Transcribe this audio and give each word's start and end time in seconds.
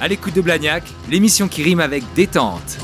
À 0.00 0.08
l'écoute 0.08 0.34
de 0.34 0.40
Blagnac, 0.40 0.82
l'émission 1.10 1.46
qui 1.46 1.62
rime 1.62 1.78
avec 1.78 2.02
détente. 2.14 2.78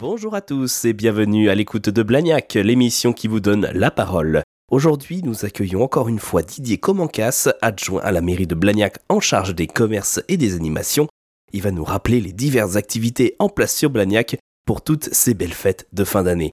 Bonjour 0.00 0.34
à 0.34 0.42
tous 0.42 0.84
et 0.84 0.92
bienvenue 0.92 1.48
à 1.48 1.54
l'écoute 1.54 1.88
de 1.88 2.02
Blagnac, 2.02 2.52
l'émission 2.52 3.14
qui 3.14 3.26
vous 3.26 3.40
donne 3.40 3.70
la 3.72 3.90
parole. 3.90 4.42
Aujourd'hui, 4.70 5.22
nous 5.24 5.46
accueillons 5.46 5.82
encore 5.82 6.10
une 6.10 6.18
fois 6.18 6.42
Didier 6.42 6.76
Comencas, 6.76 7.48
adjoint 7.62 8.02
à 8.02 8.12
la 8.12 8.20
mairie 8.20 8.46
de 8.46 8.54
Blagnac 8.54 8.98
en 9.08 9.18
charge 9.18 9.54
des 9.54 9.66
commerces 9.66 10.20
et 10.28 10.36
des 10.36 10.54
animations. 10.54 11.08
Il 11.54 11.62
va 11.62 11.70
nous 11.70 11.84
rappeler 11.84 12.20
les 12.20 12.32
diverses 12.32 12.76
activités 12.76 13.36
en 13.38 13.48
place 13.48 13.74
sur 13.74 13.88
Blagnac 13.88 14.36
pour 14.66 14.82
toutes 14.82 15.08
ces 15.14 15.32
belles 15.32 15.54
fêtes 15.54 15.86
de 15.94 16.04
fin 16.04 16.22
d'année. 16.22 16.52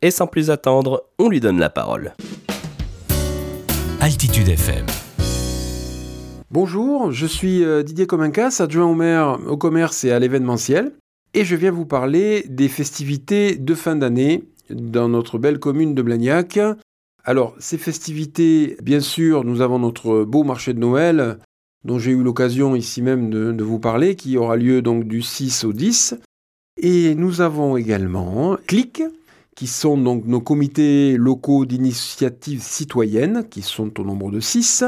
Et 0.00 0.12
sans 0.12 0.28
plus 0.28 0.50
attendre, 0.50 1.08
on 1.18 1.28
lui 1.28 1.40
donne 1.40 1.58
la 1.58 1.70
parole. 1.70 2.14
Altitude 4.00 4.48
FM. 4.48 4.86
Bonjour, 6.52 7.12
je 7.12 7.24
suis 7.24 7.64
euh, 7.64 7.82
Didier 7.82 8.06
Comencas, 8.06 8.58
adjoint 8.60 8.84
au 8.84 8.94
maire 8.94 9.38
au 9.46 9.56
commerce 9.56 10.04
et 10.04 10.12
à 10.12 10.18
l'événementiel, 10.18 10.92
et 11.32 11.46
je 11.46 11.56
viens 11.56 11.70
vous 11.70 11.86
parler 11.86 12.44
des 12.46 12.68
festivités 12.68 13.56
de 13.56 13.74
fin 13.74 13.96
d'année 13.96 14.44
dans 14.68 15.08
notre 15.08 15.38
belle 15.38 15.58
commune 15.58 15.94
de 15.94 16.02
Blagnac. 16.02 16.60
Alors, 17.24 17.54
ces 17.58 17.78
festivités, 17.78 18.76
bien 18.82 19.00
sûr, 19.00 19.44
nous 19.44 19.62
avons 19.62 19.78
notre 19.78 20.24
beau 20.24 20.44
marché 20.44 20.74
de 20.74 20.78
Noël, 20.78 21.38
dont 21.86 21.98
j'ai 21.98 22.10
eu 22.10 22.22
l'occasion 22.22 22.76
ici 22.76 23.00
même 23.00 23.30
de, 23.30 23.64
vous 23.64 23.78
parler, 23.78 24.14
qui 24.14 24.36
aura 24.36 24.56
lieu 24.56 24.82
donc 24.82 25.04
du 25.04 25.22
6 25.22 25.64
au 25.64 25.72
10. 25.72 26.16
Et 26.76 27.14
nous 27.14 27.40
avons 27.40 27.78
également 27.78 28.58
CLIC, 28.66 29.02
qui 29.56 29.66
sont 29.66 29.96
donc 29.96 30.26
nos 30.26 30.42
comités 30.42 31.16
locaux 31.16 31.64
d'initiative 31.64 32.60
citoyenne, 32.60 33.48
qui 33.48 33.62
sont 33.62 33.98
au 33.98 34.04
nombre 34.04 34.30
de 34.30 34.40
6 34.40 34.84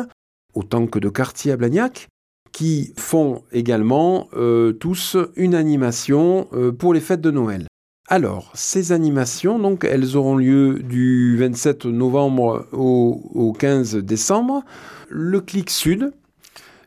autant 0.54 0.86
que 0.86 0.98
de 0.98 1.08
quartiers 1.08 1.52
à 1.52 1.56
Blagnac, 1.56 2.08
qui 2.52 2.92
font 2.96 3.42
également 3.52 4.28
euh, 4.36 4.72
tous 4.72 5.16
une 5.36 5.54
animation 5.54 6.48
euh, 6.52 6.72
pour 6.72 6.94
les 6.94 7.00
fêtes 7.00 7.20
de 7.20 7.30
Noël. 7.30 7.66
Alors, 8.08 8.52
ces 8.54 8.92
animations, 8.92 9.58
donc, 9.58 9.84
elles 9.84 10.16
auront 10.16 10.36
lieu 10.36 10.80
du 10.82 11.36
27 11.38 11.86
novembre 11.86 12.66
au, 12.72 13.30
au 13.34 13.52
15 13.52 13.96
décembre. 13.96 14.62
Le 15.08 15.40
Clic 15.40 15.70
Sud, 15.70 16.12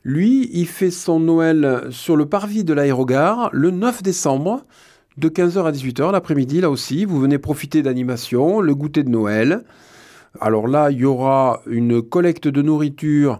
lui, 0.03 0.49
il 0.53 0.67
fait 0.67 0.91
son 0.91 1.19
Noël 1.19 1.87
sur 1.89 2.15
le 2.15 2.27
parvis 2.27 2.63
de 2.63 2.73
l'aérogare 2.73 3.49
le 3.51 3.71
9 3.71 4.03
décembre, 4.03 4.63
de 5.17 5.27
15h 5.27 5.65
à 5.65 5.71
18h 5.71 6.11
l'après-midi, 6.11 6.61
là 6.61 6.69
aussi. 6.69 7.03
Vous 7.03 7.19
venez 7.19 7.39
profiter 7.39 7.81
d'animation, 7.81 8.61
le 8.61 8.73
goûter 8.75 9.03
de 9.03 9.09
Noël. 9.09 9.63
Alors 10.41 10.67
là, 10.67 10.91
il 10.91 10.99
y 10.99 11.05
aura 11.05 11.61
une 11.67 12.01
collecte 12.01 12.47
de 12.47 12.61
nourriture 12.61 13.39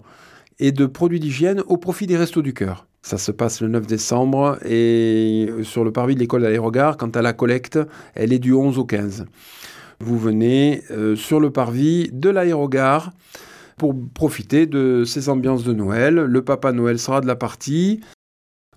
et 0.60 0.72
de 0.72 0.86
produits 0.86 1.20
d'hygiène 1.20 1.62
au 1.68 1.78
profit 1.78 2.08
des 2.08 2.18
Restos 2.18 2.42
du 2.42 2.54
Cœur. 2.54 2.88
Ça 3.02 3.18
se 3.18 3.32
passe 3.32 3.62
le 3.62 3.68
9 3.70 3.88
décembre 3.88 4.58
et 4.66 5.48
sur 5.64 5.84
le 5.84 5.92
parvis 5.92 6.16
de 6.16 6.20
l'école 6.20 6.42
d'Aérogare, 6.42 6.98
quant 6.98 7.10
à 7.10 7.22
la 7.22 7.34
collecte, 7.34 7.80
elle 8.16 8.34
est 8.34 8.40
du 8.40 8.54
11 8.54 8.78
au 8.80 8.86
15. 8.86 9.26
Vous 10.00 10.20
venez 10.20 10.84
euh, 10.92 11.16
sur 11.16 11.40
le 11.40 11.50
parvis 11.50 12.10
de 12.12 12.30
l'aérogare 12.30 13.12
pour 13.78 13.96
profiter 14.14 14.66
de 14.66 15.04
ces 15.06 15.30
ambiances 15.30 15.64
de 15.64 15.74
Noël. 15.74 16.16
Le 16.16 16.42
Papa 16.42 16.72
Noël 16.72 17.00
sera 17.00 17.22
de 17.22 17.28
la 17.28 17.36
partie. 17.36 18.02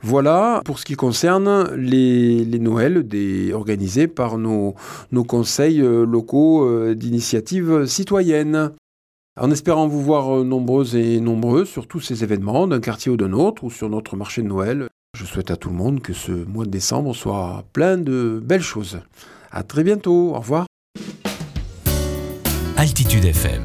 Voilà 0.03 0.63
pour 0.65 0.79
ce 0.79 0.85
qui 0.85 0.95
concerne 0.95 1.75
les, 1.75 2.45
les 2.45 2.59
Noëls 2.59 3.05
organisés 3.53 4.07
par 4.07 4.39
nos, 4.39 4.75
nos 5.13 5.25
conseils 5.25 5.83
euh, 5.83 6.07
locaux 6.07 6.65
euh, 6.65 6.95
d'initiative 6.95 7.85
citoyenne. 7.87 8.73
En 9.39 9.51
espérant 9.51 9.87
vous 9.87 10.03
voir 10.03 10.39
euh, 10.39 10.45
nombreuses 10.45 10.97
et 10.97 11.21
nombreux 11.21 11.65
sur 11.65 11.87
tous 11.87 12.01
ces 12.01 12.25
événements, 12.25 12.67
d'un 12.67 12.81
quartier 12.81 13.13
ou 13.13 13.17
d'un 13.17 13.33
autre, 13.33 13.65
ou 13.65 13.71
sur 13.71 13.91
notre 13.91 14.17
marché 14.17 14.43
de 14.43 14.49
Noël, 14.49 14.89
je 15.19 15.25
souhaite 15.25 15.51
à 15.51 15.57
tout 15.57 15.69
le 15.69 15.77
monde 15.77 16.01
que 16.01 16.13
ce 16.13 16.33
mois 16.33 16.65
de 16.65 16.71
décembre 16.71 17.15
soit 17.15 17.65
plein 17.73 17.99
de 17.99 18.41
belles 18.43 18.63
choses. 18.63 19.01
À 19.51 19.63
très 19.63 19.85
bientôt, 19.85 20.33
au 20.35 20.39
revoir. 20.39 20.67
Altitude 22.77 23.25
FM. 23.27 23.63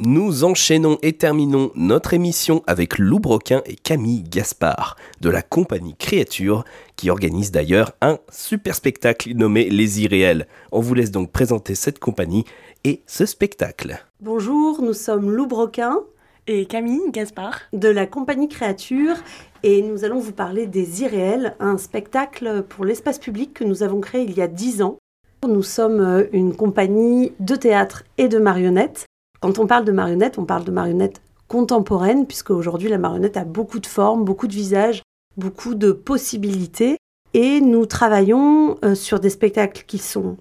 Nous 0.00 0.44
enchaînons 0.44 0.96
et 1.02 1.14
terminons 1.14 1.72
notre 1.74 2.14
émission 2.14 2.62
avec 2.68 2.98
Lou 2.98 3.18
Broquin 3.18 3.62
et 3.66 3.74
Camille 3.74 4.22
Gaspard 4.22 4.94
de 5.20 5.28
la 5.28 5.42
compagnie 5.42 5.96
Créature 5.96 6.64
qui 6.94 7.10
organise 7.10 7.50
d'ailleurs 7.50 7.90
un 8.00 8.18
super 8.30 8.76
spectacle 8.76 9.32
nommé 9.34 9.68
Les 9.68 10.00
Irréels. 10.00 10.46
On 10.70 10.78
vous 10.78 10.94
laisse 10.94 11.10
donc 11.10 11.32
présenter 11.32 11.74
cette 11.74 11.98
compagnie 11.98 12.44
et 12.84 13.02
ce 13.08 13.26
spectacle. 13.26 13.98
Bonjour, 14.20 14.82
nous 14.82 14.92
sommes 14.92 15.32
Lou 15.32 15.48
Broquin 15.48 15.98
et 16.46 16.66
Camille 16.66 17.10
Gaspard 17.10 17.58
de 17.72 17.88
la 17.88 18.06
compagnie 18.06 18.48
Créature 18.48 19.16
et 19.64 19.82
nous 19.82 20.04
allons 20.04 20.20
vous 20.20 20.30
parler 20.30 20.68
des 20.68 21.02
Irréels, 21.02 21.56
un 21.58 21.76
spectacle 21.76 22.62
pour 22.68 22.84
l'espace 22.84 23.18
public 23.18 23.52
que 23.52 23.64
nous 23.64 23.82
avons 23.82 24.00
créé 24.00 24.22
il 24.22 24.38
y 24.38 24.42
a 24.42 24.46
10 24.46 24.80
ans. 24.82 24.96
Nous 25.44 25.64
sommes 25.64 26.28
une 26.32 26.54
compagnie 26.54 27.32
de 27.40 27.56
théâtre 27.56 28.04
et 28.16 28.28
de 28.28 28.38
marionnettes 28.38 29.07
quand 29.40 29.58
on 29.58 29.66
parle 29.66 29.84
de 29.84 29.92
marionnettes, 29.92 30.38
on 30.38 30.44
parle 30.44 30.64
de 30.64 30.70
marionnettes 30.70 31.20
contemporaines, 31.46 32.26
puisque 32.26 32.50
aujourd'hui 32.50 32.88
la 32.88 32.98
marionnette 32.98 33.36
a 33.36 33.44
beaucoup 33.44 33.78
de 33.78 33.86
formes, 33.86 34.24
beaucoup 34.24 34.46
de 34.46 34.52
visages, 34.52 35.02
beaucoup 35.36 35.74
de 35.74 35.92
possibilités. 35.92 36.96
Et 37.34 37.60
nous 37.60 37.86
travaillons 37.86 38.78
euh, 38.84 38.94
sur 38.94 39.20
des 39.20 39.30
spectacles 39.30 39.84
qui 39.86 39.98
sont 39.98 40.36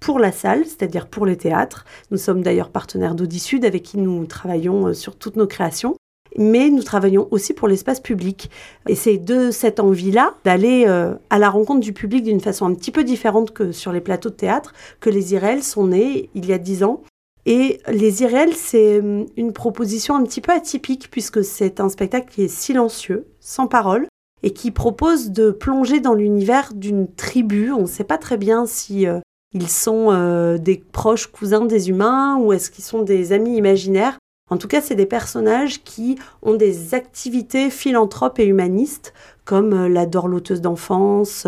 pour 0.00 0.18
la 0.18 0.32
salle, 0.32 0.64
c'est-à-dire 0.64 1.08
pour 1.08 1.26
les 1.26 1.36
théâtres. 1.36 1.84
Nous 2.10 2.18
sommes 2.18 2.42
d'ailleurs 2.42 2.70
partenaires 2.70 3.14
d'Audisud 3.14 3.64
avec 3.64 3.82
qui 3.82 3.98
nous 3.98 4.24
travaillons 4.26 4.88
euh, 4.88 4.92
sur 4.94 5.16
toutes 5.16 5.36
nos 5.36 5.46
créations. 5.46 5.96
Mais 6.36 6.70
nous 6.70 6.82
travaillons 6.82 7.26
aussi 7.30 7.54
pour 7.54 7.68
l'espace 7.68 8.00
public. 8.00 8.50
Et 8.88 8.94
c'est 8.94 9.16
de 9.16 9.50
cette 9.50 9.80
envie-là 9.80 10.34
d'aller 10.44 10.84
euh, 10.86 11.14
à 11.30 11.38
la 11.38 11.50
rencontre 11.50 11.80
du 11.80 11.92
public 11.92 12.22
d'une 12.22 12.40
façon 12.40 12.66
un 12.66 12.74
petit 12.74 12.92
peu 12.92 13.02
différente 13.02 13.52
que 13.52 13.72
sur 13.72 13.92
les 13.92 14.00
plateaux 14.00 14.28
de 14.28 14.34
théâtre 14.34 14.72
que 15.00 15.10
les 15.10 15.32
IRL 15.32 15.62
sont 15.62 15.88
nés 15.88 16.30
il 16.34 16.46
y 16.46 16.52
a 16.52 16.58
dix 16.58 16.84
ans 16.84 17.02
et 17.50 17.80
Les 17.88 18.22
Irréels, 18.22 18.54
c'est 18.54 18.98
hum, 18.98 19.24
une 19.38 19.54
proposition 19.54 20.14
un 20.14 20.22
petit 20.22 20.42
peu 20.42 20.52
atypique 20.52 21.08
puisque 21.10 21.42
c'est 21.42 21.80
un 21.80 21.88
spectacle 21.88 22.30
qui 22.30 22.42
est 22.42 22.48
silencieux, 22.48 23.26
sans 23.40 23.66
parole, 23.66 24.06
et 24.42 24.52
qui 24.52 24.70
propose 24.70 25.30
de 25.30 25.50
plonger 25.50 26.00
dans 26.00 26.12
l'univers 26.12 26.74
d'une 26.74 27.10
tribu. 27.10 27.72
On 27.72 27.82
ne 27.82 27.86
sait 27.86 28.04
pas 28.04 28.18
très 28.18 28.36
bien 28.36 28.66
si 28.66 29.06
euh, 29.06 29.20
ils 29.54 29.70
sont 29.70 30.10
euh, 30.10 30.58
des 30.58 30.76
proches 30.76 31.28
cousins 31.28 31.64
des 31.64 31.88
humains 31.88 32.36
ou 32.36 32.52
est-ce 32.52 32.70
qu'ils 32.70 32.84
sont 32.84 33.00
des 33.00 33.32
amis 33.32 33.56
imaginaires. 33.56 34.18
En 34.50 34.58
tout 34.58 34.68
cas, 34.68 34.82
c'est 34.82 34.94
des 34.94 35.06
personnages 35.06 35.82
qui 35.84 36.18
ont 36.42 36.54
des 36.54 36.92
activités 36.94 37.70
philanthropes 37.70 38.40
et 38.40 38.44
humanistes, 38.44 39.14
comme 39.46 39.72
euh, 39.72 39.88
la 39.88 40.04
dorloteuse 40.04 40.60
d'enfance, 40.60 41.46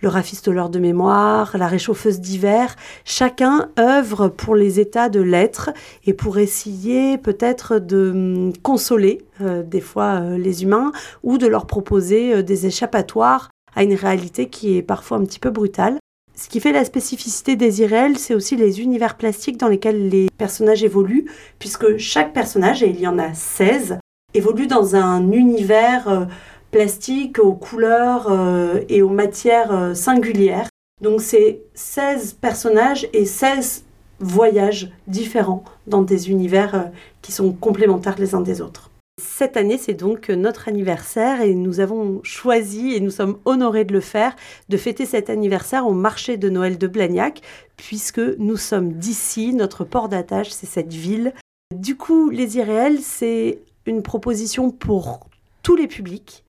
le 0.00 0.08
rafistoleur 0.08 0.70
de 0.70 0.78
mémoire, 0.78 1.56
la 1.58 1.66
réchauffeuse 1.66 2.20
d'hiver, 2.20 2.76
chacun 3.04 3.68
œuvre 3.80 4.28
pour 4.28 4.54
les 4.54 4.78
états 4.78 5.08
de 5.08 5.20
l'être 5.20 5.70
et 6.06 6.14
pour 6.14 6.38
essayer 6.38 7.18
peut-être 7.18 7.80
de 7.80 8.10
hum, 8.10 8.52
consoler 8.62 9.24
euh, 9.40 9.64
des 9.64 9.80
fois 9.80 10.20
euh, 10.20 10.38
les 10.38 10.62
humains 10.62 10.92
ou 11.24 11.36
de 11.36 11.48
leur 11.48 11.66
proposer 11.66 12.32
euh, 12.32 12.42
des 12.44 12.66
échappatoires 12.66 13.50
à 13.74 13.82
une 13.82 13.94
réalité 13.94 14.48
qui 14.48 14.76
est 14.76 14.82
parfois 14.82 15.18
un 15.18 15.24
petit 15.24 15.40
peu 15.40 15.50
brutale. 15.50 15.98
Ce 16.36 16.48
qui 16.48 16.60
fait 16.60 16.72
la 16.72 16.84
spécificité 16.84 17.56
des 17.56 17.80
irréels, 17.80 18.18
c'est 18.18 18.36
aussi 18.36 18.54
les 18.54 18.80
univers 18.80 19.16
plastiques 19.16 19.56
dans 19.56 19.66
lesquels 19.66 20.08
les 20.08 20.28
personnages 20.38 20.84
évoluent, 20.84 21.28
puisque 21.58 21.96
chaque 21.96 22.32
personnage, 22.32 22.84
et 22.84 22.88
il 22.88 23.00
y 23.00 23.08
en 23.08 23.18
a 23.18 23.34
16, 23.34 23.98
évolue 24.34 24.68
dans 24.68 24.94
un 24.94 25.32
univers 25.32 26.28
plastique, 26.70 27.38
aux 27.38 27.54
couleurs 27.54 28.30
euh, 28.30 28.80
et 28.88 29.02
aux 29.02 29.08
matières 29.08 29.72
euh, 29.72 29.94
singulières. 29.94 30.68
Donc 31.00 31.20
c'est 31.20 31.60
16 31.74 32.34
personnages 32.34 33.08
et 33.12 33.24
16 33.24 33.84
voyages 34.20 34.90
différents 35.06 35.64
dans 35.86 36.02
des 36.02 36.30
univers 36.30 36.74
euh, 36.74 36.82
qui 37.22 37.32
sont 37.32 37.52
complémentaires 37.52 38.16
les 38.18 38.34
uns 38.34 38.40
des 38.40 38.60
autres. 38.60 38.90
Cette 39.20 39.56
année, 39.56 39.78
c'est 39.78 39.94
donc 39.94 40.28
notre 40.28 40.68
anniversaire 40.68 41.40
et 41.40 41.54
nous 41.54 41.80
avons 41.80 42.20
choisi, 42.22 42.94
et 42.94 43.00
nous 43.00 43.10
sommes 43.10 43.38
honorés 43.46 43.84
de 43.84 43.92
le 43.92 44.00
faire, 44.00 44.36
de 44.68 44.76
fêter 44.76 45.06
cet 45.06 45.28
anniversaire 45.28 45.88
au 45.88 45.92
marché 45.92 46.36
de 46.36 46.48
Noël 46.48 46.78
de 46.78 46.86
Blagnac, 46.86 47.42
puisque 47.76 48.20
nous 48.20 48.56
sommes 48.56 48.92
d'ici, 48.92 49.54
notre 49.54 49.84
port 49.84 50.08
d'attache, 50.08 50.50
c'est 50.50 50.68
cette 50.68 50.92
ville. 50.92 51.34
Du 51.74 51.96
coup, 51.96 52.30
Les 52.30 52.58
Irréels, 52.58 53.00
c'est 53.00 53.58
une 53.86 54.02
proposition 54.02 54.70
pour 54.70 55.26
tous 55.64 55.74
les 55.74 55.88
publics, 55.88 56.44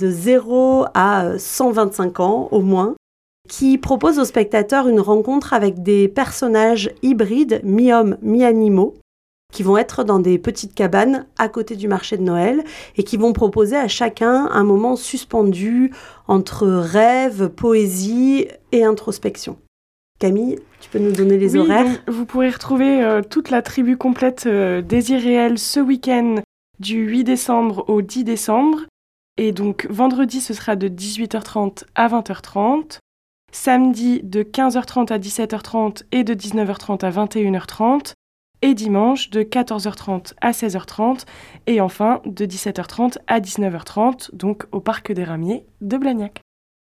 de 0.00 0.10
0 0.10 0.86
à 0.94 1.38
125 1.38 2.20
ans 2.20 2.48
au 2.50 2.60
moins, 2.60 2.94
qui 3.48 3.78
propose 3.78 4.18
aux 4.18 4.24
spectateurs 4.24 4.88
une 4.88 5.00
rencontre 5.00 5.52
avec 5.52 5.82
des 5.82 6.08
personnages 6.08 6.90
hybrides, 7.02 7.60
mi-hommes, 7.64 8.16
mi-animaux, 8.22 8.94
qui 9.52 9.62
vont 9.62 9.76
être 9.76 10.02
dans 10.02 10.18
des 10.18 10.38
petites 10.38 10.74
cabanes 10.74 11.26
à 11.38 11.48
côté 11.48 11.76
du 11.76 11.86
marché 11.86 12.16
de 12.16 12.22
Noël 12.22 12.64
et 12.96 13.04
qui 13.04 13.16
vont 13.16 13.32
proposer 13.32 13.76
à 13.76 13.86
chacun 13.86 14.48
un 14.50 14.64
moment 14.64 14.96
suspendu 14.96 15.92
entre 16.26 16.66
rêve, 16.66 17.48
poésie 17.50 18.48
et 18.72 18.84
introspection. 18.84 19.58
Camille, 20.18 20.58
tu 20.80 20.88
peux 20.88 20.98
nous 20.98 21.12
donner 21.12 21.36
les 21.36 21.56
horaires? 21.56 22.00
Vous 22.06 22.24
pourrez 22.24 22.48
retrouver 22.48 23.04
euh, 23.04 23.22
toute 23.22 23.50
la 23.50 23.60
tribu 23.60 23.96
complète 23.96 24.44
euh, 24.46 24.80
des 24.80 25.10
Irréels 25.10 25.58
ce 25.58 25.80
week-end 25.80 26.36
du 26.78 27.04
8 27.04 27.24
décembre 27.24 27.84
au 27.88 28.02
10 28.02 28.24
décembre. 28.24 28.82
Et 29.44 29.50
donc 29.50 29.88
vendredi, 29.90 30.40
ce 30.40 30.54
sera 30.54 30.76
de 30.76 30.86
18h30 30.86 31.82
à 31.96 32.06
20h30. 32.06 32.98
Samedi, 33.50 34.20
de 34.22 34.44
15h30 34.44 35.12
à 35.12 35.18
17h30 35.18 36.04
et 36.12 36.22
de 36.22 36.32
19h30 36.32 37.04
à 37.04 37.10
21h30. 37.10 38.12
Et 38.62 38.74
dimanche, 38.74 39.30
de 39.30 39.42
14h30 39.42 40.34
à 40.40 40.52
16h30. 40.52 41.24
Et 41.66 41.80
enfin, 41.80 42.22
de 42.24 42.46
17h30 42.46 43.16
à 43.26 43.40
19h30, 43.40 44.32
donc 44.32 44.66
au 44.70 44.78
Parc 44.78 45.10
des 45.10 45.24
Ramiers 45.24 45.66
de 45.80 45.96
Blagnac. 45.96 46.40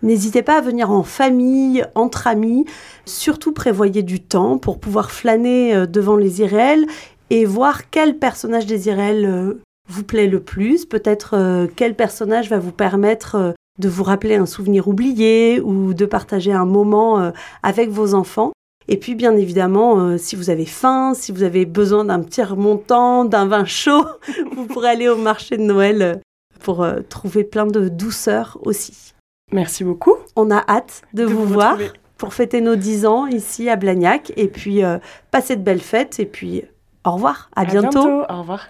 N'hésitez 0.03 0.43
pas 0.43 0.59
à 0.59 0.61
venir 0.61 0.91
en 0.91 1.05
famille, 1.05 1.87
entre 1.95 2.27
amis. 2.27 2.67
Surtout 3.07 3.55
prévoyez 3.55 4.03
du 4.03 4.21
temps 4.21 4.59
pour 4.59 4.79
pouvoir 4.79 5.11
flâner 5.11 5.75
euh, 5.75 5.87
devant 5.87 6.17
les 6.17 6.43
irréels 6.43 6.85
et 7.31 7.47
voir 7.47 7.89
quel 7.89 8.19
personnage 8.19 8.67
des 8.67 8.91
euh, 8.91 9.63
vous 9.89 10.05
plaît 10.05 10.27
le 10.27 10.41
plus. 10.41 10.87
Peut-être 10.87 11.35
euh, 11.35 11.67
quel 11.75 11.95
personnage 11.95 12.49
va 12.49 12.59
vous 12.59 12.73
permettre 12.73 13.55
de 13.79 13.89
vous 13.89 14.05
rappeler 14.05 14.37
un 14.37 14.47
souvenir 14.47 14.89
oublié 14.89 15.61
ou 15.61 15.95
de 15.95 16.05
partager 16.05 16.53
un 16.53 16.67
moment 16.67 17.33
avec 17.63 17.89
vos 17.89 18.13
enfants. 18.13 18.53
Et 18.87 18.99
puis 18.99 19.15
bien 19.15 19.35
évidemment, 19.35 20.19
si 20.19 20.37
vous 20.37 20.51
avez 20.51 20.67
faim, 20.67 21.15
si 21.15 21.33
vous 21.33 21.43
avez 21.43 21.65
besoin 21.65 22.05
d'un 22.05 22.21
petit 22.21 22.43
remontant, 22.43 23.25
d'un 23.25 23.47
vin 23.47 23.65
chaud, 23.65 24.05
vous 24.55 24.67
pourrez 24.67 24.91
aller 24.91 25.09
au 25.09 25.17
marché 25.17 25.57
de 25.57 25.63
Noël 25.63 26.21
pour 26.61 26.87
trouver 27.09 27.45
plein 27.45 27.67
de 27.67 27.89
douceur 27.89 28.59
aussi. 28.63 29.15
Merci 29.53 29.85
beaucoup. 29.85 30.17
On 30.35 30.51
a 30.51 30.65
hâte 30.69 31.03
de, 31.13 31.25
vous, 31.25 31.45
voir 31.45 31.79
pour 32.17 32.35
fêter 32.35 32.61
nos 32.61 32.77
10 32.77 33.07
ans 33.07 33.27
ici 33.27 33.69
à 33.69 33.77
Blagnac. 33.77 34.33
Et 34.37 34.49
puis, 34.49 34.83
euh, 34.83 34.99
passer 35.31 35.57
de 35.57 35.63
belles 35.63 35.81
fêtes. 35.81 36.19
Et 36.21 36.27
puis, 36.27 36.65
au 37.05 37.13
revoir. 37.13 37.51
À, 37.55 37.65
bientôt. 37.65 38.23
Au 38.29 38.39
revoir. 38.39 38.69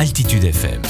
Altitude 0.00 0.44
FM. 0.44 0.80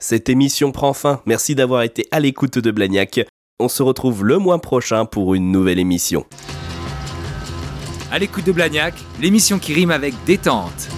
Cette 0.00 0.30
émission 0.30 0.72
prend 0.72 0.94
fin. 0.94 1.20
Merci 1.26 1.54
d'avoir 1.54 1.82
été 1.82 2.08
à 2.10 2.18
l'écoute 2.18 2.58
de 2.58 2.70
Blagnac. 2.70 3.20
On 3.58 3.68
se 3.68 3.82
retrouve 3.82 4.24
le 4.24 4.38
mois 4.38 4.62
prochain 4.62 5.04
pour 5.04 5.34
une 5.34 5.52
nouvelle 5.52 5.78
émission. 5.78 6.24
À 8.10 8.18
l'écoute 8.18 8.46
de 8.46 8.52
Blagnac, 8.52 8.94
l'émission 9.20 9.58
qui 9.58 9.74
rime 9.74 9.90
avec 9.90 10.14
détente. 10.24 10.88